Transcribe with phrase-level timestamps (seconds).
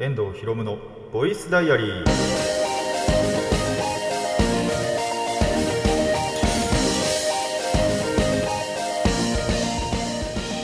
[0.00, 0.78] 遠藤博夢の
[1.12, 2.04] ボイスダイアリー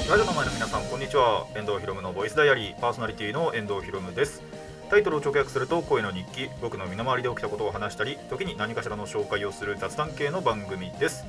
[0.09, 1.47] ラジオの前の皆さんこんにちは。
[1.55, 4.43] 遠藤博夢のボイスダイアリーパーソナリティの遠藤博夢です。
[4.89, 6.49] タイトルを直訳すると声の日記。
[6.63, 11.27] 僕の身の回りで起きたことを話したり時に何かしらの紹介をする雑談系の番組です。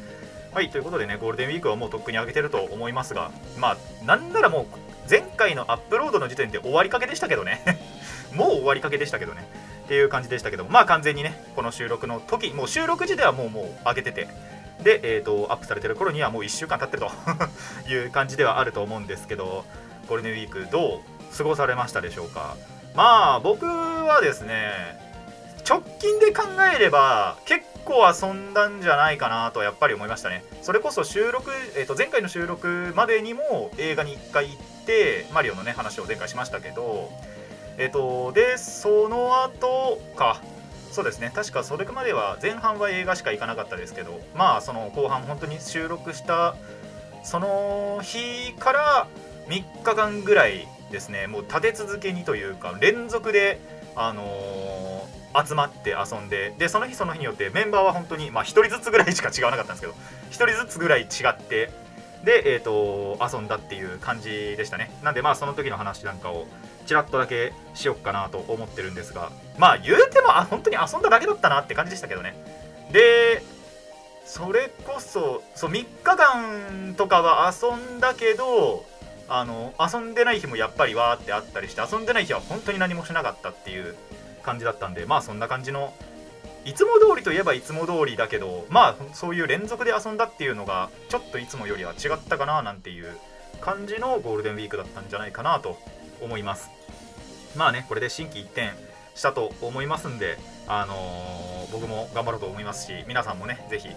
[0.54, 7.62] はいということでねゴールデンウィークはもうとっくに上げてると思いますがまあなんならもう前回のアップロードの時点で終わりかけでしたけどね。
[8.34, 9.48] もう終わりかけでしたけどね。
[9.86, 14.28] っていう感じでしたけどまあ完全にねこの収録の時もう収録時ではもうもう上げてて。
[14.84, 17.12] で、えー、とアップされてる頃にはもう1週間経ってると。
[17.90, 19.66] いう感じではあると思うんですけど。
[20.08, 22.56] ゴールデンウィークどう過ごされましたでしょうか。
[22.96, 24.72] まあ僕はですね
[25.70, 30.44] 直近で考えれば結構遊んだんじゃないかなとやっぱり思いましたね。
[30.62, 34.77] それこそ収録、えー、と前回の収録までにも映画に1回行って
[35.34, 37.12] マリオのね話を前回しましたけど
[37.78, 40.42] えっ、とでその後か。
[40.90, 41.32] そうですね。
[41.36, 46.56] 確かそれまでは前半は映画しか行かなかったですけどまあその後半本当に収録した
[47.24, 49.08] その日から
[49.48, 51.28] 3日間ぐらいですね。
[51.28, 53.60] もう立て続けにというか連続で
[53.96, 59.94] あのー集まって遊んででその日その日によってメンバーは本当にまあ1人ずつぐらいしか違わなかったんですけど
[60.32, 61.70] 1人ずつぐらい違って
[62.24, 64.92] でえっ、と遊んだっていう感じでしたね。
[65.04, 66.48] なんでまあその時の話なんかを
[66.86, 72.36] ちらっとだけしよっかなと思ってるんですがまあ言うてもあ本当に遊んだだけだったなって感じでしたけどね。
[72.92, 73.44] で
[74.26, 78.86] それこそそう3日間とかは遊んだけど
[79.30, 83.96] あの遊んでない日もやっぱりわーってあったりして遊んでない日は本当に何もしなかったっていう
[84.44, 85.94] 感じだったんでまあそんな感じの
[86.68, 93.18] いつも通りといえばいつも通りだけどまあそういう連続で遊んだっていうのがちょっといつもよりは違ったかななんていう
[93.62, 95.78] 感じのゴールデンウィークだったんじゃないかなと
[96.22, 96.70] 思います。
[97.56, 98.72] まあねこれで心機一転
[99.16, 103.90] したと思いますんであのー僕も頑張ろうと思いますし皆さんもねぜひ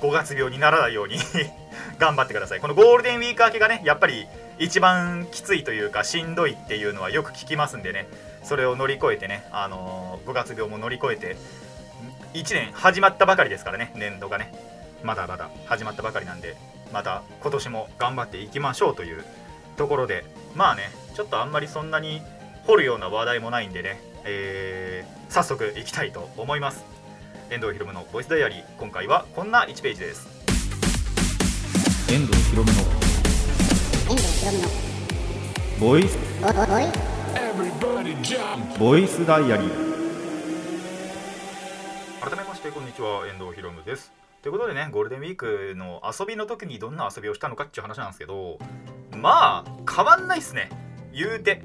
[0.00, 1.16] 5月病にならないように
[1.98, 2.60] 頑張ってください。
[2.60, 4.26] このゴールデンウィーク明けがねやっぱり
[4.58, 8.08] 一番きついというかしんどいっていうのはよく聞きますんでね
[8.42, 11.36] それを乗り越えてね、あのー5月病も乗り越えて
[12.34, 13.92] 1年始まったばかりですからね。
[13.94, 14.52] 年度がね。
[15.02, 16.56] まだまだ始まったばかりなんで
[16.92, 19.24] また今年も頑張っていきましょうという
[19.76, 20.24] ところで。
[20.54, 22.22] まあねちょっとあんまりそんなに
[22.66, 26.84] 掘るような話題もないんでね、えー早速いきたいと思います。
[27.50, 28.64] 遠藤ひろむのボイスダイアリー。
[28.78, 30.26] 今回はこんな1ページです。
[32.10, 32.78] 遠藤ひろむの
[35.78, 36.18] ボイス!
[38.78, 39.87] ボイスダイアリー
[42.58, 44.10] してこんにちは遠藤ひろむです。
[44.42, 48.58] ということでねゴールデンウィークの遊びの時にどんな遊びをしたのかっていう話なんですけど
[49.16, 50.68] まあ変わんないっすね。
[51.12, 51.62] 言うて。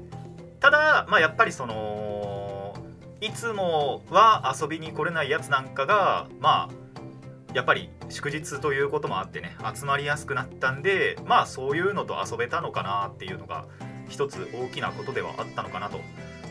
[0.60, 2.76] ただまあやっぱりその
[3.20, 13.64] いつもは遊びに来れないやつなんかがまあやっぱり祝日ということもあってね集まりやすくなったんでまあそういうのと遊べたのかなっていうのが
[14.08, 15.98] 一つ大きなことではあったのかなと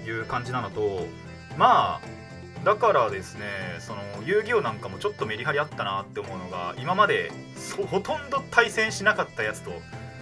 [0.06, 1.08] いう感じなのと
[1.58, 2.13] まあ
[2.64, 3.46] だからですね
[3.80, 7.32] その遊戯王なんかもちょっとメリハリあったなって思うのが今まで
[7.92, 9.72] ほとんど対戦しなかったやつと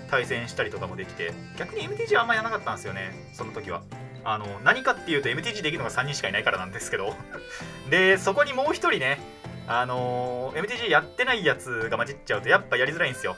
[0.09, 3.81] 対戦したりとかもできて逆に MTG あんまやらなかったんですよねその時は。
[4.23, 7.15] あの何かっていうと MTG できるのが3人しかいないからなんですけど。
[7.89, 9.19] でそこにもう一人ね
[9.67, 13.35] あの MTG やってないやつが混じっちゃうとやっぱやりづらいんですよ。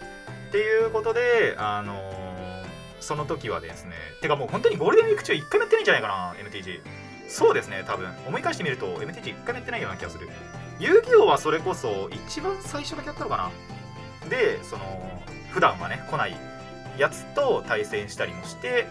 [0.50, 2.64] っていうことであの
[3.00, 6.82] その時はですねてかもう本当にゴールデンウィーク中1回もやってないんじゃないかな MTG
[7.34, 8.08] そうですね多分。
[8.28, 10.30] 思い返してみると MTG1 回もやってないような気がする。
[10.80, 13.52] 遊戯王はそれこそ一番最初だけやったのか
[14.22, 14.30] な。
[14.30, 16.38] でその普段はね来ない
[17.00, 18.86] やつと対戦したりもして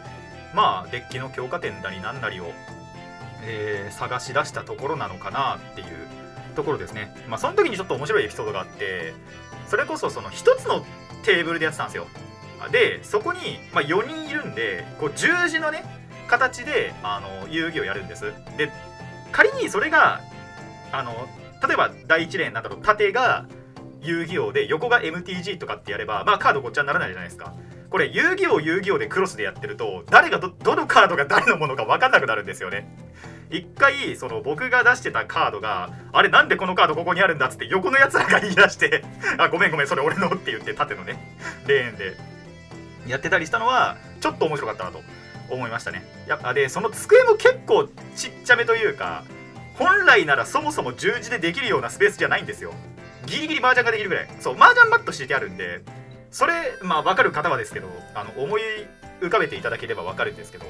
[0.55, 2.53] まあデッキの強化点なりなんなりを、
[3.45, 5.87] えー探し出したところなのかなっていう
[6.57, 7.15] ところですね。
[7.29, 9.15] まあその時にちょっと面白いエピソードがあって
[9.69, 10.85] それこそその一つの
[11.25, 12.09] テーブルでやってたんですよ。
[12.73, 13.41] でそこに、
[13.73, 16.02] まあ、4人いるんでこう十字のね
[16.33, 18.33] 形であの遊戯をやるんです。
[18.57, 18.71] で
[19.33, 20.21] 仮にそれが
[20.91, 21.29] あの
[21.67, 23.47] 例えば第1レーンなんだろう縦が
[24.01, 27.53] 遊戯王で横が MTG とかってやればまあカードごっちゃにならないじゃないですか。
[27.91, 32.89] これ遊戯王遊戯王でクロスでやってると誰がどどのカードが誰のものか分かんなくなるんですよね。
[33.51, 39.05] 一回その僕が出してたカードがあれなんでこのカードここにあるんだっつって横のやつらが言い出して
[39.37, 41.19] あごめんごめんそれ俺のって言って縦のね
[41.67, 42.17] レーンで
[43.07, 45.03] やってたりしたのはちょっと面白かったなと。
[45.51, 46.05] 思いましたね。
[46.27, 49.25] やっぱでその机も結構ちっちゃめというか
[49.75, 52.73] 本来ならそもそも十字でできるようなスペースじゃないんですよ。
[53.27, 54.29] ギリギリ麻雀ができるぐらい。
[54.41, 55.81] そう麻雀マット敷いてあるんで
[56.31, 58.63] それまあ分かる方はですけどあの思い
[59.21, 60.67] 浮かべていただければ分かるんですけど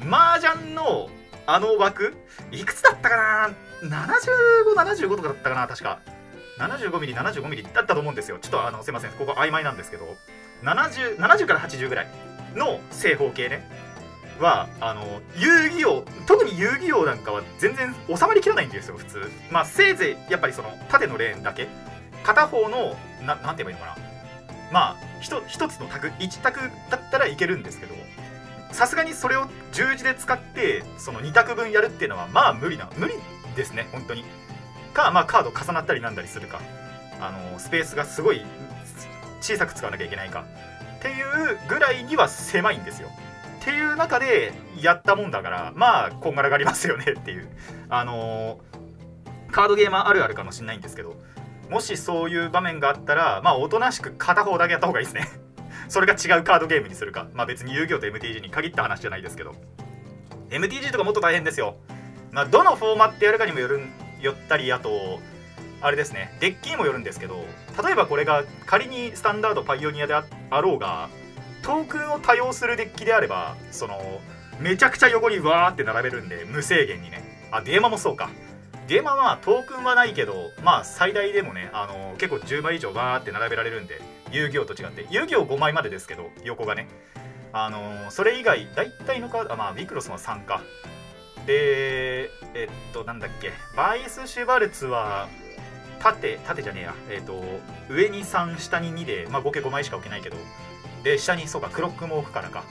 [0.00, 1.08] 麻雀の
[1.46, 2.14] あの枠
[2.50, 3.50] いくつだったかな
[3.82, 5.66] ？7575とかだったかな？
[5.68, 6.00] 確か。
[6.58, 8.38] 75mm、75mm だったと思うんですよ。
[8.40, 10.06] ちょっとあのすいません、ここ曖昧なんですけど、
[10.62, 12.06] 70, 70から80ぐらい
[12.54, 13.68] の正方形ね、
[14.40, 19.30] は、あの、遊戯王、特に遊戯王なんかは全然収まりきらないんですよ、普通。
[19.50, 21.68] まあ、せいぜい、やっぱりその、縦のレーンだけ、
[22.22, 23.96] 片方の、ななんて言えばいいのかな。
[24.72, 26.60] まあ、一つの卓、1択
[26.90, 27.94] だったらいけるんですけど、
[28.72, 33.14] さすがにそれを十字で使って、その2択分やるっていうのは、まあ無理な、無理
[33.54, 34.24] ですね、本当に。
[34.94, 36.60] か、まあ、カード重なったりなんだりするか、
[37.20, 38.42] あのスペースがすごい
[39.40, 40.44] 小さく使わなきゃいけないか
[40.98, 43.10] っていうぐらいには狭いんですよ。
[43.64, 47.48] っていう中でやったもんだからまあこんがらがりますよねっていう。
[47.88, 51.16] あのー、カードゲーマーあるあるかもしんないんですけど
[51.70, 55.26] もしそういう場面があったらまあおとなしく片方だけやった方がいいですね。
[55.88, 57.26] それが違うカードゲームにするか。
[57.32, 59.54] まあ別に遊戯王と MTG に限った話じゃないですけど。
[60.50, 61.76] MTG とかもっと大変ですよ。
[62.32, 63.80] まあどのフォーマットやるかにもよる
[64.20, 65.20] よったりあと
[65.80, 66.36] あれですね。
[66.40, 67.42] デッキにもよるんですけど
[67.82, 71.08] 例えばこれが仮にスタンダードパイオニアであろうが
[71.64, 74.20] トークンを多用するデッキであればその
[74.60, 77.48] めちゃくちゃ横にわーって並べるんで無制限にね。
[77.50, 78.28] あデーマもそうか。
[78.86, 85.06] デーマはトークンはないけどまあ最大でもねあの結構10枚以上わーって並べられるんで遊戯王と違って。
[85.10, 86.86] 遊戯王5枚までですけど横がね。
[87.54, 90.60] あのそれ以外大体のカードあまあビクロスも3か。
[91.46, 93.52] でえっとなんだっけ。
[93.74, 95.28] バイス・シュバルツは
[96.00, 96.94] 縦縦じゃねえや。
[97.08, 97.42] えっと
[97.88, 100.36] 上に3下に2でまあ合計5枚しか置けないけど。
[101.04, 102.64] で下にそうかクロックも置くからか。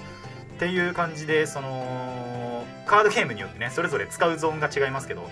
[0.56, 5.28] っていう感じでそのカードゲームによってねそれぞれ使うゾーンが違いますけど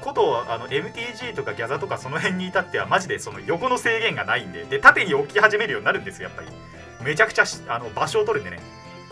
[0.00, 6.48] ことあの MTG とかギャザとかその辺に至ってはマジでその横の制限がないんでで縦に置き始めるようになるんですよやっぱり。
[7.04, 8.60] めちゃくちゃあの場所を取るんでね。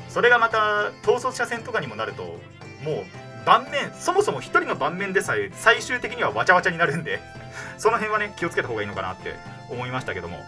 [0.08, 2.36] それがまた統率車線とかにもなるともう
[3.46, 7.20] 盤面そもそも1人の盤面でさえ最終的にはわちゃわちゃになるんで
[7.78, 9.34] その辺はね気をつけた方がいいのかなって
[9.70, 10.38] 思いましたけども。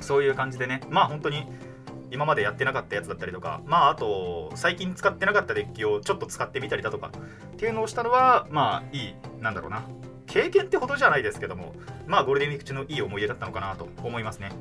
[0.00, 0.82] そういう感じでね。
[0.90, 1.46] まあ本当に
[2.14, 7.10] 今までやってなかったやつだったりとかまああと最近使ってなかったデッキをちょっと使ってみたりだとか
[7.54, 9.82] っていうのをしたのはまあいいなんだろうな。
[10.26, 11.74] 経験ってほどじゃないですけども
[12.06, 14.52] まあゴールデンウィーク中のいい思い出だったのかなと思いますね。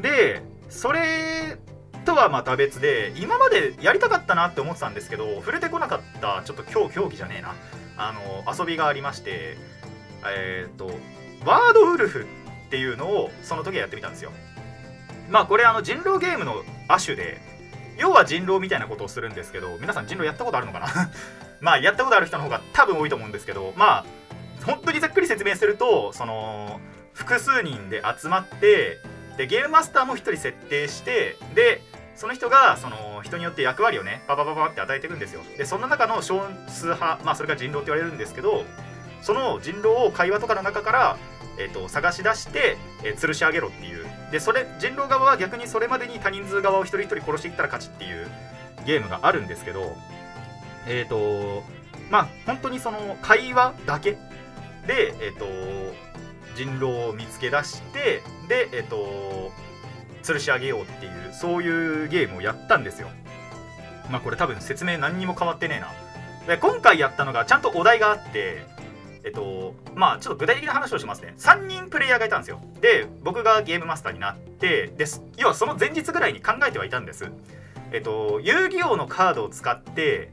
[0.00, 1.58] でそれ
[2.04, 7.54] とはまた別で今までやりたかったなって思ってたんですけど触れてこなかったちょっと今日競技じゃねえな。
[7.96, 9.56] あの遊びがありまして
[10.24, 10.86] えっ、ー、と
[11.44, 12.26] ワードウルフっ
[12.70, 14.32] ていうのをその時はやってみたんですよ。
[15.30, 17.40] まあこれあの人狼ゲームの亜種で
[17.96, 20.86] 要は人狼みたいなことをするんですけど皆さん人狼やったことあるのかな？
[21.60, 24.04] まあやったことある人の方が多分多いと思うんですけどまあ
[24.64, 26.80] 本当にざっくり説明するとその
[27.12, 28.98] 複数人で集まって
[29.36, 31.80] でゲームマスターも1人設定してで
[32.16, 35.42] その人がその人によって役割をねババババって与えていくんですよ。
[35.56, 38.64] でその中の少数派まあそれが人狼って言われるんですけど
[39.24, 41.16] その人狼を会話とかの中から
[41.56, 44.06] えーと、探し出して、えー、吊るし上げろっていう。
[44.32, 48.26] でそれ人狼側は逆にそれまでに他人数側を一人一人殺していったら勝ちっていう
[48.84, 49.96] ゲームがあるんですけど
[50.86, 51.62] えっ、ー、と
[52.10, 54.12] まあ本当にその会話だけ
[54.86, 55.46] で、えーと、
[56.56, 59.52] 人狼を見つけ出してでえっ、ー、と
[60.24, 63.08] 吊るし上げようっていうそういうゲームをやったんですよ。
[64.10, 65.92] まあこれ多分説明何にも変わってねえな。
[66.56, 68.66] で今回やったのがちゃんとお題があって
[69.24, 71.34] えっと、まあちょっと具体的な話をしますね。
[71.38, 72.60] 3人プレイヤーがいたんですよ。
[72.80, 75.06] で、僕がゲームマスターになって、で
[75.38, 77.30] 要はその前日ぐらいに考えてはいたんです。
[77.92, 80.32] えっと、遊戯王のカードを使って、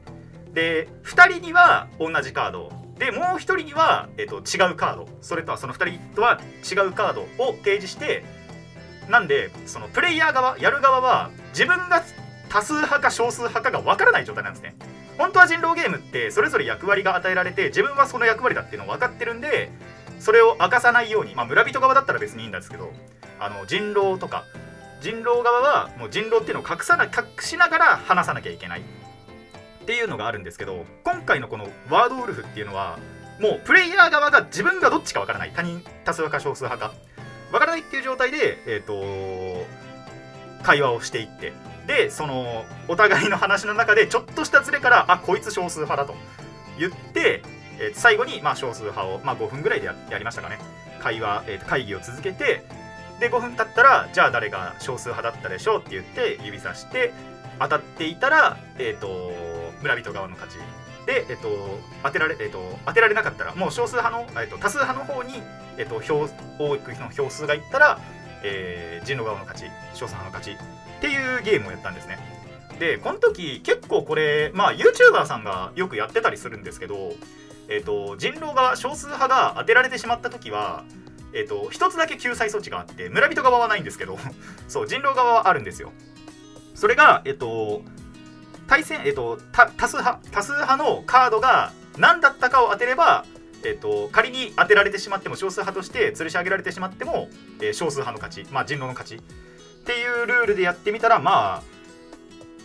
[0.52, 8.24] で、2人には同じカード、で、もう1人には、えっと、違うカード、それとはその2人とは違うカードを提示して、
[9.08, 12.04] なんで、そのプレイヤー側、やる側は、自分が
[12.48, 14.76] 多数派か少数派かがわからない状態なんですね。
[15.22, 19.70] 本当は人狼ゲームってそれぞれ役割が与えられて自分はその役割だっていうの分かってるんで
[20.18, 22.90] それを明かさないようにまあ村人側だったら別にいいんですけど
[23.38, 24.42] あの人狼とか
[25.00, 28.84] 人狼側はもう人狼っていうのを隠さな隠しながら話さなきゃいけないっ
[29.86, 32.98] ていうのがあるんですけど今回のこのワードウルフっていうのは
[33.40, 35.52] もうプレイヤー側が自分がどっちかわからない。
[35.54, 36.94] 他人多数派か少数派か。
[37.52, 39.66] わからないっていう状態でえっ、ー、と
[40.64, 41.52] 会話をしていって
[41.86, 46.14] でそのお互いの話の中でちょっとしたズレからあこいつ少数派だと。
[46.78, 47.42] 言って、
[47.78, 50.58] えー、最後に、まあ、少数派を、まあ、5分ぐらいでやりましたかね。
[51.00, 52.64] 会話、えー、会議を続けて
[53.20, 55.80] で5分経ったらじゃあ誰が少数派だったでしょう？
[55.80, 57.12] って言って指さして
[57.58, 59.32] 当たっていたら、えーと、
[59.82, 60.56] 村人側の勝ち。
[61.06, 65.42] で、えーと、当てられえーと、当てられなかったらもう少数派の、えー、と多数派の方に、
[65.76, 68.00] えー、と票多くの票数がいったら、
[68.44, 70.81] えー、人狼側の勝ち少数派の勝ち。
[71.02, 72.16] っていうゲームをやったんですね。
[72.78, 77.12] でこの時結構これまあ YouTuber さんがよくやってたりするんですけど
[77.68, 80.84] えっ、と人狼側少数派が当てられてしまった時は
[81.34, 84.16] えっ、と一つだけ救済措置があって村人側はないんですけど
[84.68, 85.92] そう人狼側はあるんですよ。
[86.76, 87.82] それがえっ、と
[88.68, 93.24] 対戦えっ、と多数派多数派のカードが何だったかを当てれば
[93.64, 97.28] えーと、仮に当てられてしまっても少数派として吊るし上げられてしまっても、
[97.60, 99.22] えー、少数派の勝ち、まあ、人狼の勝ち。
[99.82, 101.62] っていうルールでやってみたらまあ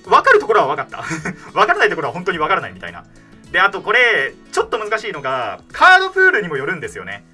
[0.07, 1.01] 分かるところは分かった。
[1.51, 3.05] 分からないところは本当に分からないみたいな。
[3.51, 7.25] であとこれちょっと難しいのがカードプールにもよるんですよね。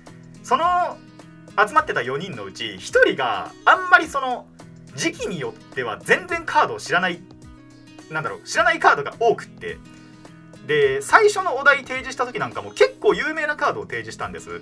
[0.42, 0.98] その
[1.68, 4.48] 集まってた4人のうち1人があんまりその
[4.96, 7.22] 時期によっては全然カードを知らない
[8.10, 9.78] なんだろう知らないカードが多くって。
[10.66, 14.62] で最初のお題提示した時なんかも結構有名なカードを提示したんです。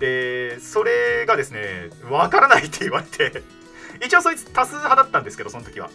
[0.00, 3.61] でそれがですねわからないって言われて。
[4.04, 5.90] 一応そいつ多数派だったんですけどその時は。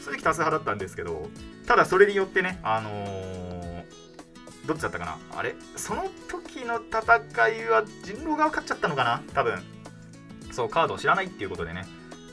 [0.00, 1.28] その時多数派だったんですけど
[1.66, 3.84] ただそれによってねあのー、
[4.66, 5.18] どっちだったかな。
[5.36, 5.54] あれ？
[5.76, 9.22] その時の戦いは人狼側勝っちゃったのかな？
[9.34, 9.62] 多分。
[10.50, 11.86] そうカードを知らないっていうことでね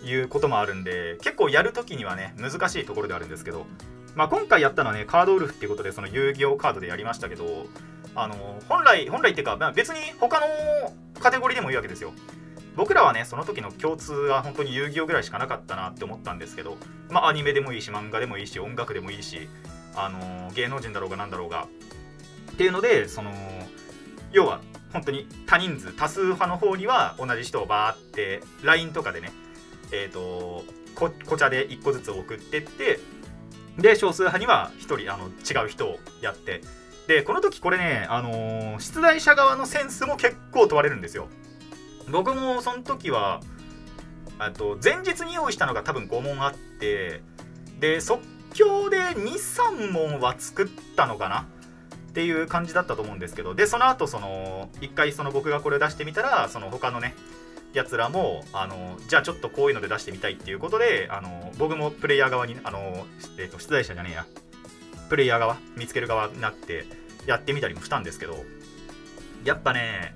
[0.04, 3.66] いうこともあるんで結構やるときにはね難しいところであるんですけど。
[4.16, 7.68] まあ、今回やったのはねカードウルフっていうことでその遊戯王カードでやりましたけど
[8.16, 10.48] あの本来本来っていうか、まあ、別に他の
[11.20, 12.12] カテゴリーでもいいわけですよ。
[12.80, 16.78] 僕らはねその時の共通は本当に遊戯王ぐらいしかなかったなって思ったんですけど
[17.10, 19.50] まあアニメでもいいし漫画でもいいし音楽でもいいし
[19.98, 21.68] あの芸能人だろうが何だろうが。
[22.54, 23.32] っていうのでその
[24.32, 24.62] 要は
[24.94, 29.34] 本当に多人数多数派の方には同じ人をバーって LINE とかでね
[29.92, 30.64] えっ、ー、と
[30.96, 33.02] ここちゃで1個ずつ送ってって
[33.78, 36.62] で少数派には1人あの違う人をやって。
[37.08, 41.28] でこの時これね、あのー、出題者側のセンスも結構問われるんですよ。
[42.12, 43.42] 僕もその時は
[44.38, 47.22] あと前日に用意したのが多分5問あって
[47.80, 48.22] で即
[48.54, 51.48] 興で23問は作ったのかな？
[52.10, 57.14] っていう感じだったと思うんですけどでその後その1回その僕がこれを出してみたらその他のね
[57.74, 63.06] やつらもあのじゃあちょっとこういうので出してみたいっていうことであの僕もプレイヤー側にあの、
[63.38, 64.26] えーと、出題者じゃねえや。
[65.08, 65.58] プレイヤー側？
[65.78, 66.86] 見つける側になって
[67.28, 68.44] やってみたりもしたんですけど
[69.44, 70.16] やっぱね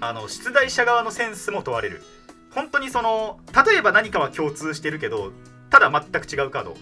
[0.00, 2.02] あの出題者側のセンスも問われる。
[2.50, 5.32] 本当にその例えば何かは共通してるけど
[5.68, 6.72] ただ全く違うカード。
[6.72, 6.74] っ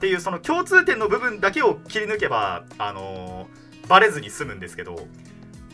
[0.00, 3.48] ていうその共通点の部分だけを切り抜けばあの
[3.88, 5.06] バレずに済むんですけど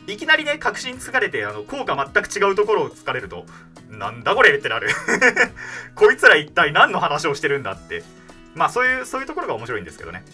[0.09, 3.47] いきなりね確信つかれてあの効果全く違うところを突かれると
[3.88, 4.88] なんだこれってなる。
[5.95, 8.02] こいつら一体何の話をしてるんだって。
[8.57, 10.25] まあそういうそういうところが面白いんですけどね。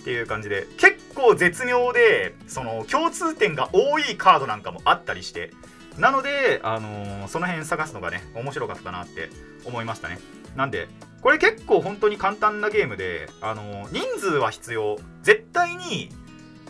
[0.00, 5.50] っていう感じで結構絶妙でその共通点が多いカードなんかもあったりして
[5.98, 9.28] なので、あのー、その辺探すのがね面白かったなって
[9.64, 10.18] 思いましたね。
[10.56, 10.88] なんで
[11.20, 14.98] これ結構本当に簡単なゲームで、あのー、人数は必要。
[15.22, 16.08] 絶対に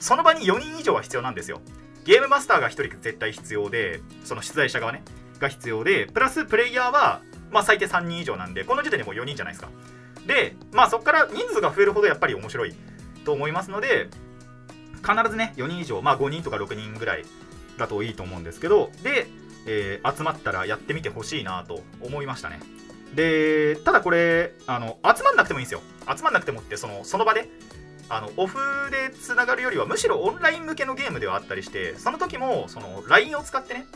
[0.00, 1.60] その場に4人以上は必要なんですよ。
[2.04, 5.02] ゲームマスターが1人絶対必要でその出題者側ね
[5.38, 7.20] が必要でプラスプレイヤーは、
[7.50, 9.70] まあ、最低3人以上なんでこの時点でもう4人じゃないですか。
[10.26, 12.74] でまあそこから人数が増えるほどやっぱり面白い。
[13.24, 14.08] と思いますので
[14.96, 17.24] 必ずね4人以上まあ5人とか6人ぐらい
[17.78, 19.26] だといいと思うんですけどで、
[19.66, 22.60] えー、集まったらやってみてほしいなと思いましたね。
[23.14, 25.80] でただこれあの集まんなくてもいいんですよ。
[26.16, 27.48] 集まんなくてもってそのその場で
[28.08, 28.58] あのオフ
[28.90, 33.86] でつながるよりはむしろオンライン向けのゲームではあったりしてその時もその LINE を使ってね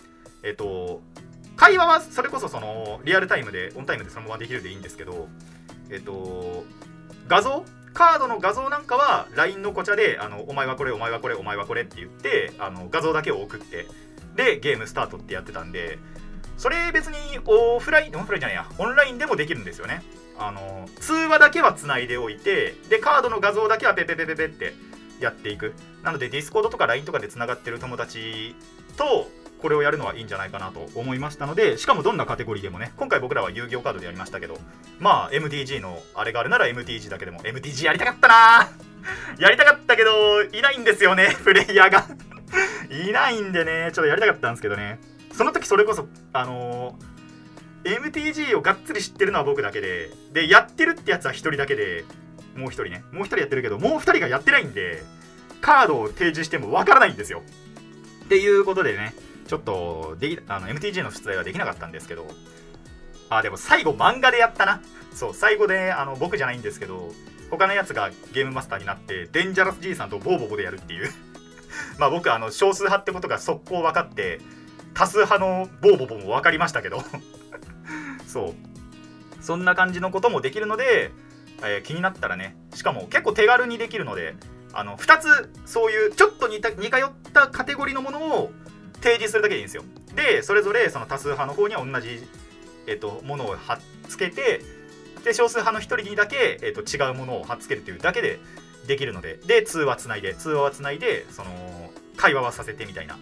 [0.43, 1.03] えっと
[1.57, 5.29] 会話はそれこそそのリアルタイムでオンタイムでそのままできるでいいんですけど
[5.91, 6.65] えっと
[7.29, 7.65] 画像
[7.95, 13.87] カードの画像なんかは LINE のこちゃであのお前はこれお前はこれお前はこれって言ってあの画像だけを送って
[14.35, 15.99] でゲームスタートってやってたんで
[16.59, 20.03] それ別にオフラインオフラインじゃないやオンラインでもできるんですよね。
[20.37, 24.75] あの通話だけはつないでおいてでカードの画像だけはペペペペペって
[25.21, 25.75] やっていく。
[26.03, 28.57] なので Discord とか LINE とかでつながってる友達
[28.97, 29.29] と
[29.65, 34.59] これをやるのはいいんじゃないかなと思いましたのでしかもどんなカテゴリーでもね今回僕らは遊戯王カードでやりましたけど
[35.01, 38.69] まあ MTG のあれがあるなら MTG だけでも MTG やりたかったな。
[39.39, 42.07] やりたかったけどいないんですよね プレイヤーが。
[42.91, 45.01] いないんでねちょっとやりたかったんですけどね。
[45.33, 52.05] その時それこそあのー MTG をがっつり知ってるのは僕だけで、で、やってるってやつは1人だけで、
[52.57, 55.03] もう1人ね、もう1人やってるけど、もう2人がやってないんで、
[55.61, 57.43] カードを提示してもわからないんですよ。
[58.25, 59.15] っていうことでね、
[59.47, 62.27] ちょっとできあの MTG の出題はできなかったんですけど、
[63.31, 64.81] あ、でも最後漫画でやったな。
[65.13, 67.13] そう、最後で、あの僕じゃないんですけど、
[67.51, 71.11] 他のやつがゲームマスターになって、デンジャラス G さんとボーボボでやるっていう。
[71.99, 74.41] まあ僕、あの、少数派ってことが速攻分かって、
[74.95, 77.03] 多数派のボーボボも分かりましたけど。
[78.27, 78.55] そう。
[79.43, 81.13] そんな感じのこともできるので
[81.63, 84.35] えー、気になったらねしかも結構手軽にできるので
[84.73, 88.53] あの2つそういうちょっと似た似通ったカテゴリーのものを
[89.05, 89.85] 提示するだけでいいんですよ
[90.17, 92.27] でそれぞれその多数派の方には同じ、
[92.87, 94.63] えーと、ものを貼っつけて
[95.23, 98.41] で少数派の1人にだけ、えーと、違うものを貼っつけるというだけで
[98.87, 101.51] できるのでで通話つないで通話はつないでその
[102.17, 103.19] 会話はさせてみたいな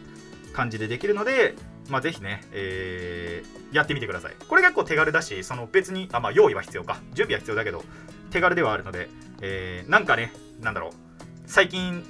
[0.52, 1.54] 感じでできるので
[1.88, 4.34] まあ、ぜひね、えー、やってみてください。
[4.48, 7.00] これ結構手軽だし、その別に、あ、まあ、用意は必要か。
[7.12, 7.84] 準備は必要だけど、
[8.30, 9.10] 手軽ではあるので、
[9.40, 10.90] えー、なんかね、なんだろう、
[11.46, 12.04] 最近、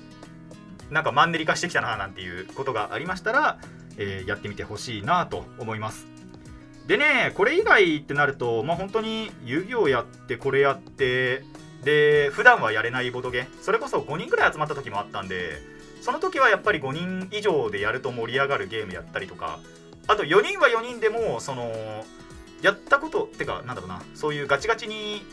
[0.92, 3.58] なんかマンネリ化してきたな、なんていうことがありましたら、
[3.96, 6.06] えー、やってみてほしいなと思います。
[6.86, 11.44] でね、これ以外ってなると、まあ、本当に遊戯王やって、これやって、
[11.82, 15.62] で、普段はやれないボドゲ、それこそ5人ぐらい集まった時もあったんで、
[16.02, 19.60] その時はやっぱり5人以上でやると盛り上がるゲームやったりとか、
[20.08, 21.72] あと4人は4人でも、その、
[22.60, 25.24] やったこと、ってか、なんだろうな、そういうガチガチに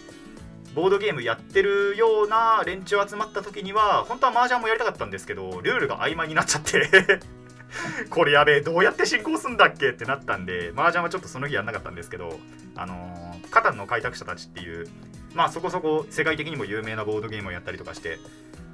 [0.76, 7.20] ボードゲームやってるような連中集まった時には本当は麻雀もやりたかったんですけどルールが曖昧になっちゃって
[8.10, 12.40] これやべえどうやって進行すんだっけってなったんで麻雀はちょっとその日やんなかったんですけど
[12.76, 14.88] あのー、カタンの開拓者たちっていう
[15.34, 18.20] まあそこそこ世界的にも有名なボードゲームをやったりとかして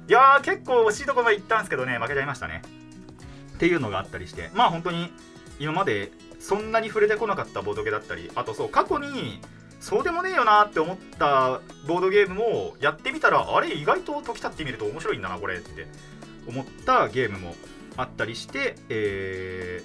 [0.08, 2.62] いやー結構惜しいとこまで行ったんですけどね負けちゃいましたね。
[3.54, 5.10] っていうのがあったりしてまあ本当に
[5.58, 9.40] 今までそんなに触れてこなかったボードゲーだったりあとそう過去に
[9.86, 15.86] そうでもねえよなって思ったボードゲームもやってみたらあれ意外と時たってみると面白いんだなこれって
[16.48, 17.54] 思ったゲームも
[17.96, 19.84] あったりして、え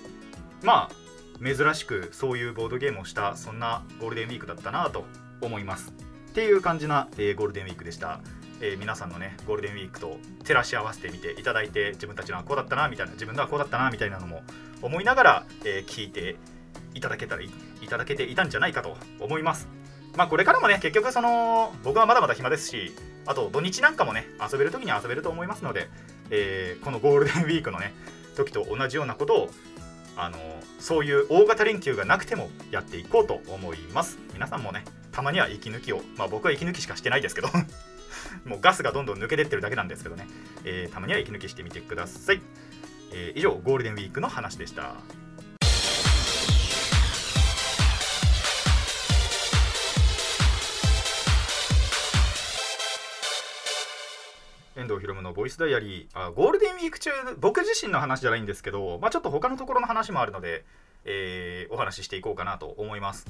[0.64, 5.06] ー、まあ珍しくそういうボードゲームをしたそんなゴールデンウィークだったなと
[5.40, 5.94] 思います。
[6.32, 8.22] っていう感じな、えー、ゴールデンウィークでした、
[8.60, 14.42] えー、皆さんのねゴールデンウィークと照らし合わせてみていただいて自分たちのはこうだったなみたいな自分のはこうだったなみたいなのも
[14.82, 16.38] 思いながら、え聞いて
[16.96, 17.52] いただけたらい
[17.88, 19.81] ただけていたんじゃないかと思います。
[20.16, 22.94] まあこれからもね、結局その、僕はまだまだ暇ですし、
[23.26, 25.90] あと土日なんかもね、遊べる時に遊べると思いますので、
[26.30, 27.94] えー、このゴールデンウィークのね、
[28.36, 29.50] 時と同じようなことを、
[30.18, 30.38] あの
[30.80, 34.20] そういう大型連休がなくてもやっていこうと思います。
[34.34, 37.48] 皆さんもね、たまには息抜きを、まあ僕は息抜きしかしてないですけど
[38.46, 40.28] もうガスがどんどん抜けてってるだけなんですけどね、
[40.66, 42.42] えー、たまには息抜きしてみてください。
[43.14, 44.96] えー、以上、ゴールデンウィークの話でした。
[54.92, 56.20] 藤ひろむのボイスダイアリー。
[56.20, 60.66] あゴールデンウィーク中僕自身の話じゃないんですけど、まあ、ちょっと他のところの話もあるので、
[61.06, 63.26] えー、お話ししていこうかなと思います。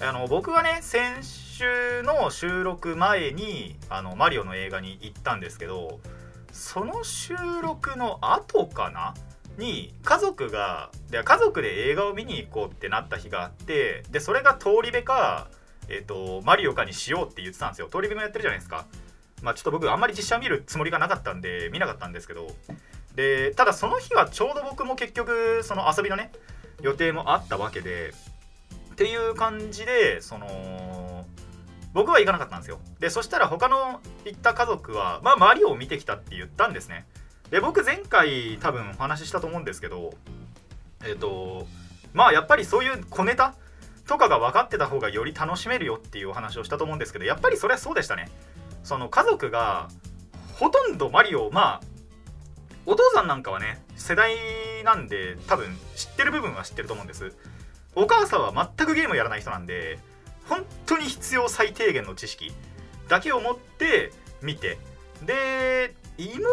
[0.00, 6.00] あの僕はね先週の収録前にあのマリオの映画に行ったんですけど
[6.52, 9.14] その収録の後かな？
[9.58, 15.48] に家族がで家族で映画を見に行こうってなった日があってでそれが通り部か、
[15.88, 17.88] えーとマリオかにしようって言ってたんですよ。
[17.90, 18.86] 通り部もやってるじゃないですか。
[19.42, 22.48] まあ、ちょっと僕あんまり実写見るつもりがなかったんで見なかったんですけど
[23.14, 26.30] でただその日はちょうど僕も結局その遊びのね
[26.82, 28.12] 予定もあったわけで
[28.92, 31.24] っていう感じでその
[31.94, 32.78] 僕は行かなかったんですよ。
[33.00, 37.06] でそしたら他の行った家族はまあマリオを見てきたって言ったんですね。
[37.50, 40.12] で僕前回多分お話ししたと思うんですけど
[41.04, 41.66] えっ、と
[42.12, 43.54] まあやっぱりそういう小ネタ
[44.06, 48.28] とかが分かってた方がより楽しめるよっていうお話をしたと思うんですけどやっぱりそれはそうでしたね。
[48.84, 49.88] その家族が
[50.54, 51.80] ほとんどマリオまあ
[52.86, 54.34] お父さんなんかはね世代
[54.84, 57.36] なんで多分知ってる部分は知ってると思うんです。
[57.94, 59.98] お母さんは全くゲームやらない人なんで
[60.46, 62.52] 本当に必要最低限の知識
[63.08, 64.78] だけを持って見て
[65.24, 66.48] で妹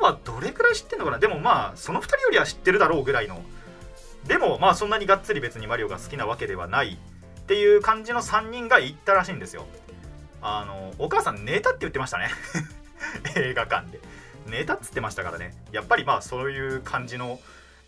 [0.00, 1.18] はどれくらい知ってんのかな？
[1.18, 3.42] でもまあその2人よりは知ってるだろうぐらいの。
[4.26, 6.98] でもまあそんなにがっつり別にマリオが好きなわけではない
[7.40, 9.66] っていう感じの3人が行ったらしいんですよ。
[10.46, 12.30] あのお母さん寝たって言ってましたね。
[13.34, 14.00] 映画館で。
[14.46, 15.54] 寝たっつってましたからね。
[15.72, 17.40] やっぱりまあそういう感じの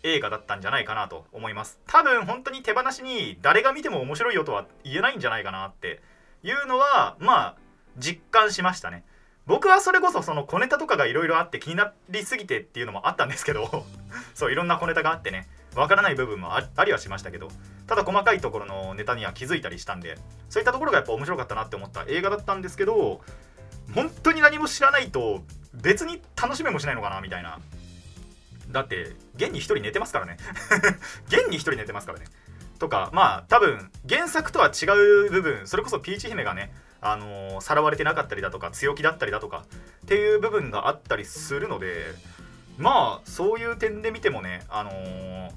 [0.03, 1.79] 映画だったんじゃないかなと思います。
[1.87, 6.01] 多分本当に手放しに誰が見ても面白いよとは言えないんじゃないかなって
[6.43, 7.55] いうのはまあ
[7.97, 9.05] 実感しましたね。
[9.45, 13.85] 僕はそれこそその小ネタとかがいろいろあって気になりすぎてっていうのもあったんですけど
[14.35, 15.47] そういろんな小ネタがあってね。
[15.79, 17.47] わからない部分もありはしましたけど
[17.87, 20.17] ただ細かいところのネタには気づいたりしたんで
[20.49, 23.21] そういったところがやっぱ面白かったなって思った映画だったんですけど
[23.93, 25.41] 本当に何も知らないと
[25.73, 27.59] 別に楽しめもしないのかなみたいな。
[28.71, 30.37] だって現に1人寝てますからね。
[31.27, 32.25] 現に1人寝てますからね。
[32.77, 34.85] とかまあ多分原作とは違
[35.25, 39.65] う部分それこそピーチ姫がねあのー、さらわれてなかったりだとか強気だったりだとか
[40.05, 42.05] っていう部分があったりするので
[42.77, 45.51] まあそういう点で見てもねあのー、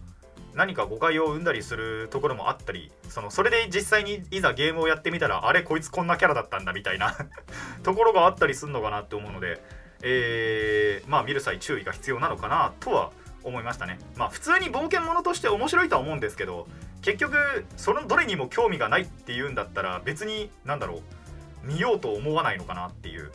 [0.54, 7.16] 何か誤解を生んだりするところもあったりそのそれで実際にいざゲームをやってみたらあれこいつこんなキャラだったんだみたいな
[7.82, 9.62] ところがあったりするのかなって思うので、
[10.02, 13.12] えー、まあ見る際注意が必要なのかなとは
[13.44, 13.98] 思いましたね。
[14.16, 16.68] まあ普通に冒険者として面白いとは思うんですけど
[17.00, 21.02] 結局そのどれにも興味がないっていうんだったら別に何だろ
[21.64, 23.32] う見ようと思わないのかなっていう。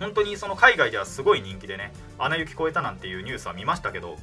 [0.00, 4.16] 本当にその海外ではすごい人気でね「アナ雪超えた」なんていうニュースは見ましたけど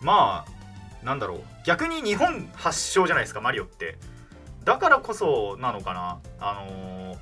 [0.00, 0.57] まあ
[1.02, 1.40] なんだろう。
[1.64, 3.98] 逆に日本発祥じゃないですかマリオって。
[4.64, 6.18] だからこそなのかな。
[6.40, 7.18] あのー、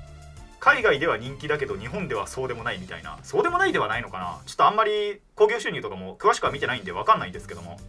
[0.59, 3.17] 海外では人気だけど日本ではそうでもないみたいな。
[3.23, 4.39] そうでもないではないのかな。
[4.45, 7.79] ちょっとあんまり興行収入とかも詳しくは見てないんで分かんないんですけども。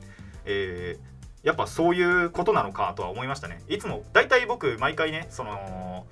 [0.45, 3.63] えーやっぱそういうことなのかとは思いましたね。
[3.69, 6.07] いつも大体僕毎回ねその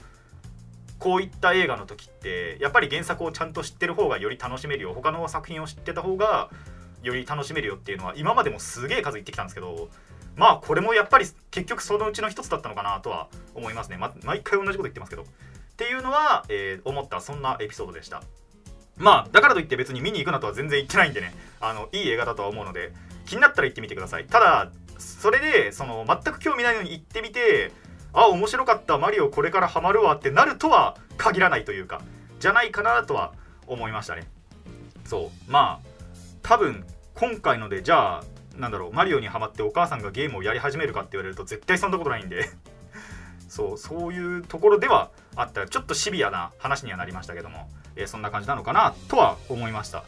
[0.99, 4.95] こういった映画の時ってやっぱり原作をちゃんと知ってる方がより楽しめるよ。
[4.95, 6.49] 他の作品を知ってた方が
[7.03, 9.89] より楽しめるよっていうのは今までもすげえ数言ってきたんですけど
[10.37, 15.23] まあこれもやっぱり結局そのうちの一つだったのかなとは思いますね、ま、毎回同じこと言ってますけど。
[15.77, 18.23] っていうのは、えー、思ったそんなエピソードでした。
[18.97, 21.35] まあだからといって別に見に行くなとは全然言ってないんでね。
[21.61, 22.93] あのいい映画だとは思うので
[23.27, 24.27] 気になったら行ってみてください。
[24.27, 27.73] ただそれでその全く興味ないのに行ってみて
[28.15, 32.01] あ面白かったマリオこれからハマるわってなるとは限らないというか
[32.41, 33.35] じゃないかなとは
[33.67, 34.27] 思いましたね。
[35.05, 35.51] そう。
[35.51, 35.86] まあ
[36.47, 36.85] 多分
[37.17, 38.25] 今回のでじゃあ
[38.57, 42.49] なんだろうマリオにはまってお母さんがゲームをやり始めるかって言われると絶対そんなことないんで。
[43.49, 50.01] そうそういうところではあったらちょっとシビアな話にはなりましたけども、えー、そんな感じなのかなとは思いました。
[50.01, 50.03] っ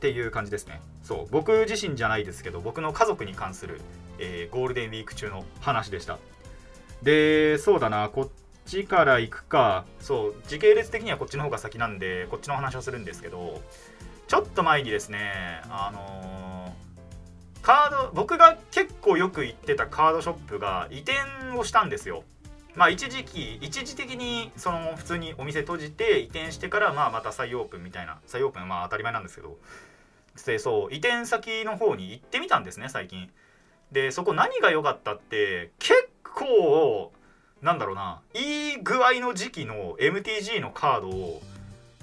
[0.00, 0.80] ていう感じですね。
[1.02, 3.80] そう僕自身じゃないですけど僕の家族に関する、
[4.18, 6.18] えー、ゴールデンウィーク中の話でした。
[7.02, 8.28] でそうだなこっ
[8.64, 9.86] ちから行くか。
[9.98, 13.60] そう時系列的にはこっちの方が先なんでこっちの話をするんですけど
[14.28, 22.24] ちょっと前にですねあのー、カード僕が結構よく行ってたカードショップが移転をしたんですよ。
[22.74, 29.56] まあ一時期一時的にその普通にお店閉じて移転してからまあまた再オープンみたいな再オープンはまあ当たり前なんですけど
[30.44, 33.30] でそう移転先の方に行ってみたんですね最近。
[33.90, 37.10] でそこ何が良かったって結構
[37.62, 41.42] なんだろうないい具合の時期の MTG のカードを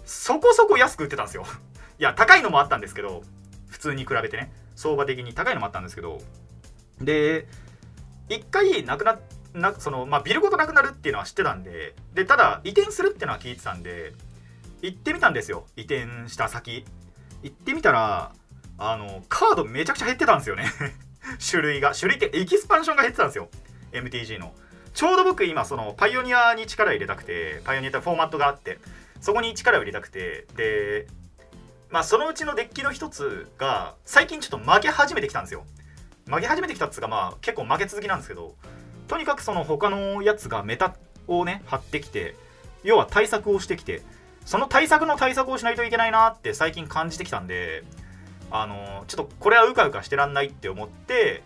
[0.06, 1.46] そこそこ安く売ってたんですよ。
[1.99, 3.23] いや高いのもあったんですけど
[3.67, 4.51] 普通に比べてね。
[4.75, 6.19] 相場的に高いのもあったんですけど。
[7.01, 7.47] で
[8.29, 9.19] 一回なくな
[9.53, 14.13] なそのまあビルごとなくなるっていうのは知ってたんででただ移転するっていうのは聞いてたんで
[14.81, 15.65] 行ってみたんですよ。
[15.75, 16.86] 移転した先。
[17.43, 18.34] 行ってみたら
[18.77, 20.65] あのカードめちゃくちゃ減ってたんですよね。
[21.49, 21.93] 種類が。
[21.93, 23.49] 種類ってエキスパンションが減ってたんですよ。
[23.91, 24.53] MTG の。
[24.93, 28.79] ちょうど僕今そのパイオニアに力入れたくてパイオニアってフォーマットがあって
[29.19, 31.08] そこに力を入れたくてで
[31.89, 35.63] まあそのうちのデッキの一つが最近ちょっと負け始めてきたんですよ。
[36.28, 38.56] 負け始めてきたっつうかまあ結構負け続きなんですけど
[39.08, 40.95] とにかくその他のやつがメタ
[41.28, 42.36] をね張ってきて
[42.84, 44.02] 要は対策をしてきて
[44.45, 47.84] その対策の対策をしないといけないなって最近感じてきたんで
[48.52, 51.43] あのちょっとこれはうかうかしてらんないって思って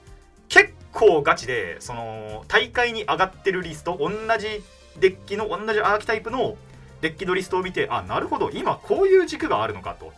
[0.48, 4.64] 結構ガチでその大会に上がってるリスト同じ
[5.00, 6.58] デッキの同じアーキタイプの
[7.02, 10.12] デッキのリストを見てあなるほど今こういう軸があるのかと、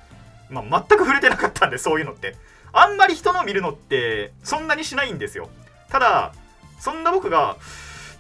[0.52, 2.36] まあ、全く触れてなかったんでそういうのって。
[2.74, 5.50] あんまり人の見るのってそんなにしないんですよ。
[5.90, 6.34] ただ
[6.80, 7.58] そんな僕が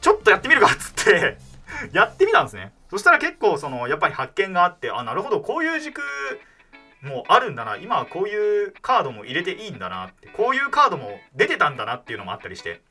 [0.01, 1.37] ちょっとやってみるかっつって
[1.93, 2.73] やってみたんですね。
[2.89, 6.01] そしたら結構そのやっぱり発見があってあなるほどこういう軸
[7.01, 7.77] もあるんだな。
[7.77, 10.27] 今はこういうカードも入れていいんだなって。
[10.27, 12.81] こういうカードも出てたんだなっていうのもあったりして。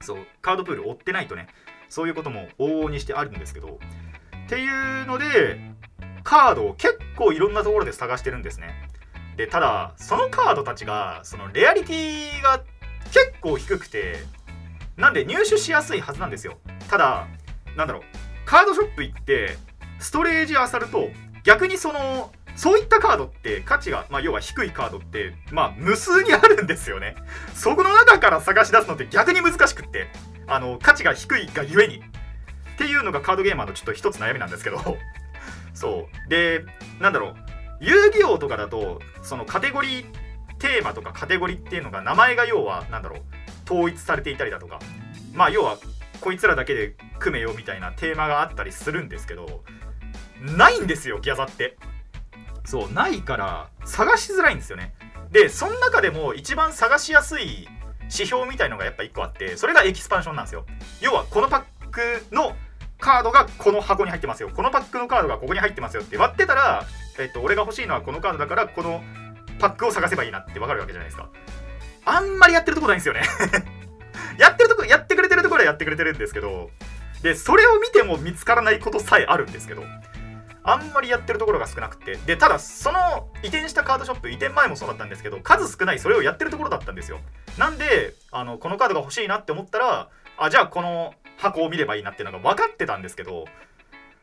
[0.00, 1.48] そうカードプール追ってないとね。
[1.88, 3.78] そういうことも往々にしてあるんですけど。
[4.46, 5.58] っていうので
[6.22, 8.74] カードを結構いろんなところで探してるんですね
[9.36, 12.62] でただそのカードたちがそのレアリティが
[13.06, 14.16] 結構低くて
[14.96, 16.58] なんで入手しやすいはずなんですよ
[16.88, 17.26] ただ
[17.76, 18.02] なんだろう
[18.44, 19.56] カードショップ行って
[19.98, 21.08] ストレージ漁ると
[21.44, 27.14] 逆にそのそういったカードって価値が、まあ、要は低いカードって、まあ、無数にあるんですよね。
[27.54, 30.08] そこの中から探し出すのって逆に難しくって、
[30.46, 31.96] あの、価値が低いがゆえに。
[31.96, 34.98] っていうのがカードゲーマーのちょっと一つ悩みなんですけど。
[35.74, 36.28] そう。
[36.28, 36.64] で、
[37.00, 37.34] なんだろう。
[37.80, 40.06] 遊戯王とかだと、そのカテゴリー、
[40.58, 43.20] テーマとかカテゴリーっていうのが名前が要は、なんだろう、
[43.64, 44.78] 統一されていたりだとか、
[45.34, 45.78] まあ要は、
[46.20, 49.64] こいつらだけで組めよみたいなテーマがあったりするんですけど、
[50.40, 51.76] ないんですよ、ギャザって。
[52.64, 54.94] そうないから探しづらいんですよね
[55.30, 57.66] でその中でも一番探しやすい
[58.02, 60.66] 指標みたいのがやっぱ1個あってそれがエキスパンションなんですよ
[61.00, 62.54] 要はこのパックの
[63.02, 64.50] カードがこの箱に入ってますよ。
[64.54, 66.86] このパックのカードがここに入ってますよって割ってたら、
[67.18, 69.02] えっと、俺が欲しいのはこのカードだからこの
[69.58, 71.28] パックを探せばいいなって分かるわけじゃないですか。
[72.04, 73.22] あんまりやってるとこないんですよね。
[74.38, 76.70] やってるとこやってくれてるところはやってくれてるんですけど
[77.22, 79.84] でそれを見ても見つからないことさえあるんですけど
[80.64, 82.16] あんまりやってるところが少なくて。
[82.16, 87.18] でただその移転したカードショップ移転前もそうだったんですけど数少ないそれをやってるところだったんですよ。
[87.58, 93.46] なんであのこのカードが欲しいなって思ったらあじゃあこの箱を見ればいいなっていうのが分かってたんですけど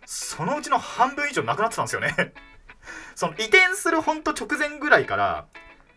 [0.05, 2.15] そのうちの半分以上なくなってたんですよね。
[3.13, 5.45] その移転するほんと直前ぐらいから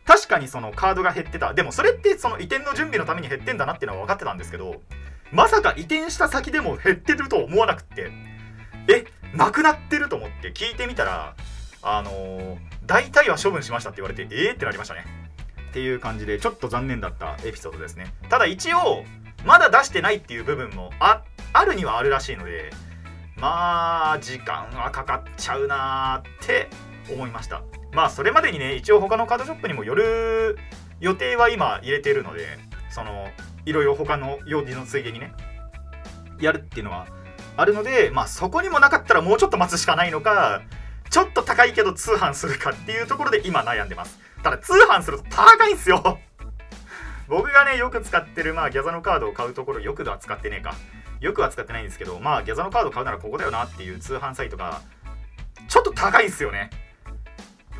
[0.04, 1.54] 確かにそのカードが減ってた。
[1.54, 4.82] でもそれってその移転の準備のために減ってんだなっていうのは分かってたんですけど
[5.30, 8.10] まさか移転した先でも減ってると思わなくって
[8.88, 11.34] えなくなってると思って聞いてみたら
[11.82, 15.06] あのー、大体は処分しましたって言われてえーってなりましたね。
[15.70, 18.12] っていう感じでちょっと残念だったエピソードですね。
[18.28, 19.04] ただ一応
[19.44, 22.70] まだ出してないっていう部分もああるにはあるらしいので
[23.36, 26.68] まあ時間はかかっちゃうなーって
[27.12, 27.62] 思いました。
[27.92, 30.56] まあそれまでにね一応他のカードショップにもよる
[31.00, 32.46] 予定は今入れてるので
[32.90, 33.28] その
[33.66, 35.32] いろいろ他の用事のついでにね
[36.40, 37.06] やるっていうのは
[37.56, 40.62] あるのでまあそこにもなかったらもうちょっと待つしかないのか
[41.10, 44.18] ちょっと高いけど通販するかっていうところで今悩んでます。
[44.42, 46.18] ただ通販すると高いんすよ。
[47.28, 50.74] 僕がねよく使ってるまあギャザのカードを買うところよくは使ってねえか。
[51.20, 54.80] よくは使ってないんですけどまあギャザのカード買うならここだよなっていう通販サイトが
[55.68, 56.70] ちょっと高いんすよね。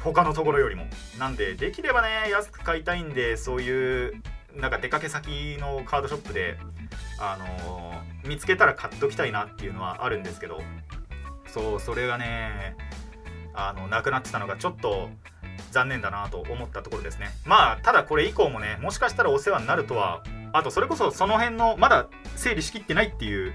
[0.05, 0.87] 他のところよりも。
[1.19, 4.23] なんでできればね安く買いたいんでそういう
[4.55, 6.59] なんか出かけ先のカードショップで
[7.19, 10.61] あのー、見つけたら買っときたいなっていうのはあるんですけど。
[11.53, 12.77] そうそれがね
[13.53, 15.11] あのなくなってたのがちょっと
[15.71, 17.31] 残念だなと思ったところですね。
[17.45, 23.55] まあただこれ以降もねもしかしたらお世話になるとはあとそれこそその辺のまだ整理しきってないっていう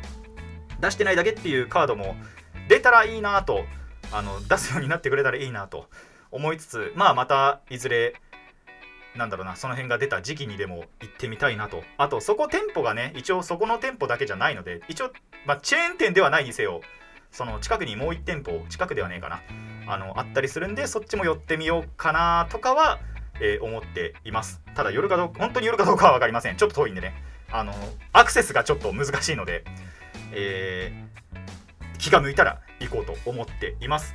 [0.79, 2.15] 出してないだけっていうカードも
[2.67, 3.65] 出たらいいなと
[4.11, 5.87] あの出すようになってくれたらいいなと
[6.31, 8.13] 思いつつまあまたいずれ
[9.15, 11.83] なんだろうなその辺が出た時期にでも行ってみたいなと。
[11.97, 15.11] あとそこ店舗がね一応そこの店舗だけじゃないので一応、
[15.45, 16.81] まあ、チェーン店ではないにせよ
[17.31, 19.41] その近くにもう1店舗近くではねえかな。
[19.89, 22.99] あのあったりするんでそっちも寄ってみようかなとかは、
[23.39, 24.61] えー、思っています。
[24.75, 26.57] ただ夜かどうか本当に夜かどうかは分かりません。
[26.57, 27.13] ちょっと遠いんでね。
[27.51, 27.73] あの
[28.11, 29.63] アクセスがちょっと難しいので、
[30.33, 34.13] えー、気が向いたら行こうと思っています。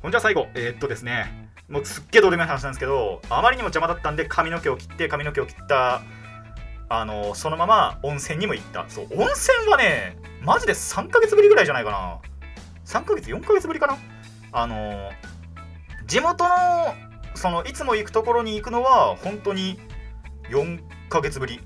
[0.00, 1.50] ほんじゃ最後えー、っとですね。
[1.68, 6.02] もうすっげえどうでもいい話なんですけどあまりにも邪魔だったんで髪の毛を切って髪の毛を切った
[6.88, 8.86] あのそのまま温泉にも行った。
[8.88, 12.20] そう温泉はねマジで3ヶ月ぶりぐらいじゃないかな。
[12.84, 13.98] 3ヶ月4ヶ月ぶりかな。
[14.52, 15.10] あの
[16.06, 16.50] 地元の
[17.34, 19.80] そのいつも行くところに行くのは本当に
[20.48, 21.58] 4ヶ月ぶり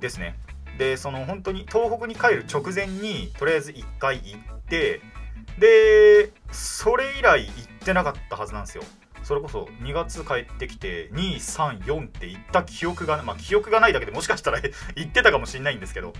[0.00, 0.36] ですね。
[0.76, 5.00] でその本当に東北に帰る直前にとりあえず1回行って
[5.58, 7.52] でそれ以来行っ
[7.86, 8.84] てなかったはずなんですよ。
[9.22, 14.60] それこそ2月帰ってきて234って言った記憶がまあ記憶がないだけでもしかしたら
[14.94, 16.12] 言ってたかもしんないんですけど。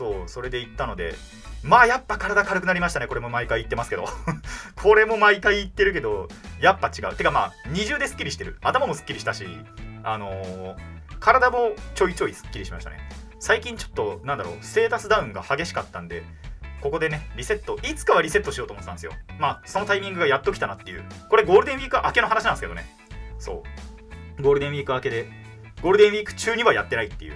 [0.00, 1.14] そうそれで行ったので
[1.62, 4.06] まあやっぱ体軽くなりましたねこれも毎回言ってますけど
[4.82, 6.26] これも毎回言ってるけど
[6.58, 9.46] やっぱ違うてかまあ二重ですっきりしてる頭もすっきりしたし
[10.02, 10.76] あのー、
[11.20, 12.98] 体もちょいちょいすっきりしましたね
[13.38, 16.24] 最近ちょっとなんだろうステータスダウンが激しかったんで
[16.80, 19.12] ここでね、リセット、いつかはリセットしようと思ってたんですよ。
[19.38, 21.04] まあ、そのタイミングがやっと来たなっていう。
[21.28, 22.86] これゴールデンウィーク明けの話なんですけどね。
[23.38, 23.62] そ
[24.38, 24.42] う。
[24.42, 25.28] ゴールデンウィーク明けで、
[25.82, 27.34] ゴールデンウィーク中にはやってないっていう。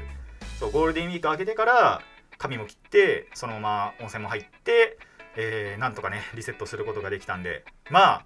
[0.59, 2.01] そう、ゴールデンウィーク明けてから、
[2.45, 4.99] 髪も切って、そのまま温泉も入って、
[5.37, 8.25] えー、なんとかね、リセットすることができたんで、まあ、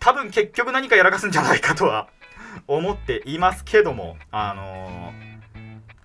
[0.00, 2.08] 多分結局何かやらかすんじゃないかとは
[2.66, 5.36] 思っていますけども、あのー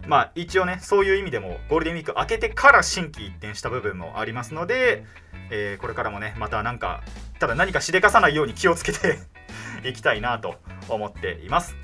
[0.08, 5.06] まあ一応ねそういう意味でもゴールデンウィーク明けてから心機一転した部分もありますので、
[5.52, 7.04] えー、これからもねまたなんか
[7.40, 9.20] ただ何かしでかさないように気をつけて
[9.88, 10.56] いきたいなと
[10.90, 11.76] 思っています、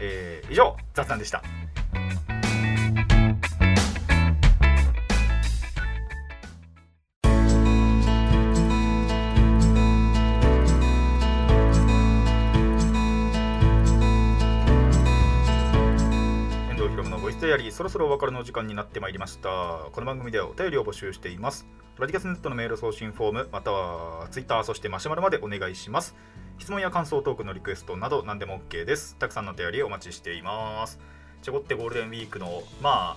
[0.00, 1.40] えー、以上雑談でした。
[17.70, 19.48] そろそろお別れの時間になってまいりました。
[19.92, 21.66] この番組ではお便りを募集しています。
[21.98, 26.16] ラディカスネットのメール送信フォームまたは Twitter そしてマシュマロまでお願いします。
[26.58, 29.16] 質問や感想トークのリクエストなど何でも OK です。
[29.16, 30.98] たくさんのお便りお待ちしています。
[31.42, 33.16] ちょこってゴールデンウィークのま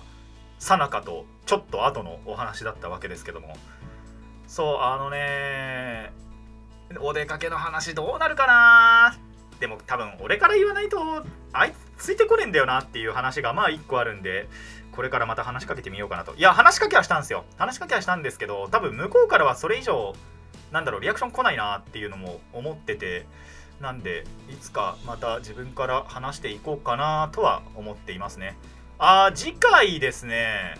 [0.58, 3.56] さなかとちょっと後のお話だったわけですけども。
[4.46, 6.12] そうあのね
[7.00, 9.16] お出かけの話どうなるかな。
[9.58, 10.98] でも多分俺から言わないと
[11.52, 14.48] あいつついてこねえんだよなっていう話がまあ1個あるんで
[14.92, 16.34] これからまた話しかけてみようかなと。
[16.34, 17.44] いや話しかけはしたんですよ。
[17.56, 20.14] 話しかけはしたんですけど多分向こうからはそれ以上
[20.72, 23.26] なんだろうリアクション来ないなっていうのも思ってて
[23.80, 28.56] なんでいつかまた自分から話していこうかなとは思っていますね。
[28.98, 30.78] あー次回ですね。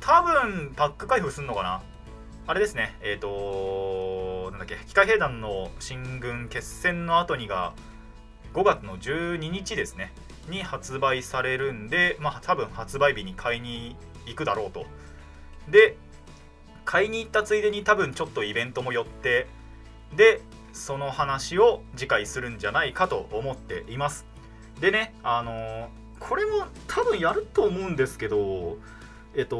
[0.00, 1.82] 多分パック開封すんのかな。
[2.46, 2.96] あれですね。
[3.00, 7.72] えっ、ー、となんだっけ機械兵団の進軍決戦の後にが
[8.52, 10.12] 5月の12日ですね。
[10.48, 14.86] に発売されるんでまあ多分発売日に買いに行くだろうと。
[15.68, 15.96] で
[16.84, 19.46] 買いに行ったついでに多分ちょっとイベントも寄って
[20.16, 20.40] で
[20.72, 24.26] その話を次回するんじゃないかと思っています。
[24.80, 28.78] でねあのー、これも多分やると思うんですけど
[29.34, 29.56] えっと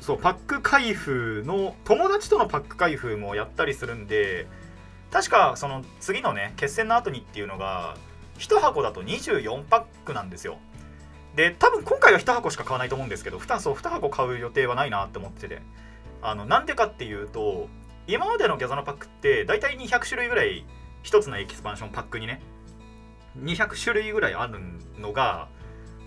[0.00, 4.46] そうパック開封の友達とのパック開封もやったりするんで
[5.10, 7.96] 確かその次のね決戦の後にっていうのが
[8.40, 10.58] 1箱だと24パックなんですよ。
[11.36, 15.62] で多分今回は1箱しか買わないと思うんですけど 2, そう2箱買う予定はないなって思ってて。
[16.22, 17.68] あのなんでかっていうと
[18.06, 20.66] 今までのギャザのパックって大体200種類ぐらい
[21.02, 22.42] 1つのエキスパンションパックにね
[23.38, 24.58] 200種類ぐらいある
[24.98, 25.48] のが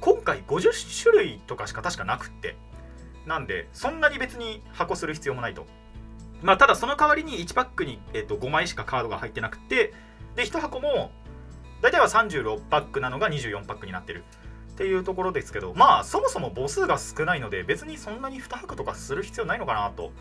[0.01, 2.55] 今回50種類とかしか確かなくって。
[3.25, 5.65] なんでそんなに別に箱する必要もないと。
[6.41, 9.93] まあただその代わりに1パックに、えー、と5枚しかカードが入ってなくて
[10.35, 11.11] で1箱も
[11.83, 14.23] 大体は36パックなのが24パックになってる
[14.71, 20.13] っていうところですけどまあそもそも母数が少ないので別にそんなに2箱とかする必要ないのかなと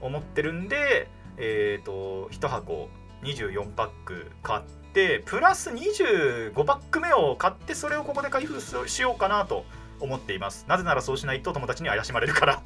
[0.00, 2.88] 思ってるんでえっ、ー、と1箱
[3.22, 4.62] 24パック買っ
[4.94, 9.66] てプラス25パック目を買ってそれをここで開封しようかなと
[10.00, 10.64] 思っています。
[10.66, 12.62] なぜならそうしないと友達に怪しまれるから。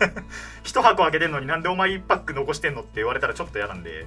[0.64, 4.06] 1箱開けてんのになんでお前1パック残してんのって言われたらちょっと嫌なんで、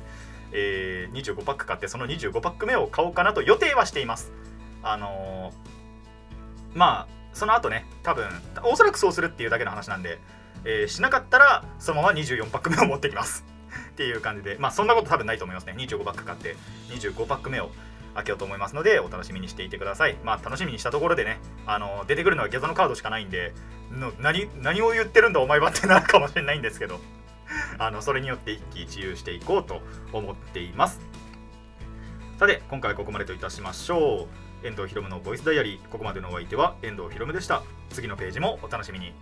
[0.52, 4.32] えー、25パック買ってその25パック目を買おうかなと予定はしています。
[4.84, 8.26] あのー、まあその後ね多分
[8.64, 10.20] おそらくそうするっていうだけの話なんで、
[10.66, 13.46] えー、しなかったらそのまま24パック目を持ってきます。
[13.92, 15.74] っていう感じでまあそんなこと多分ないと思いますね。
[15.78, 16.56] 25パック買って
[16.90, 17.72] 25パック目を
[18.16, 20.18] 開けようと思いますのでお楽しみにしていてください。
[20.24, 23.54] まあ楽しみにしたところでねあの出てくるのはギャザのカードしかないんで
[23.92, 27.00] の何何を言ってるんだお前はってなるかもしれないんですけど。
[27.78, 29.82] あのそれによって一喜一憂していこうと
[30.12, 31.00] 思っています。
[32.38, 34.28] さて今回ここまでといたしましょ
[34.64, 34.68] う。
[34.68, 35.88] 遠藤ひろむのボイスダイアリー。
[35.90, 37.64] ここまでのお相手は遠藤ひろむでした。
[37.90, 39.14] 次のページもお楽しみに。